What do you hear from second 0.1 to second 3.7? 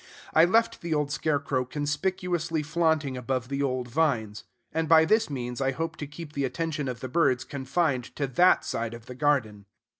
I left the old scarecrow conspicuously flaunting above the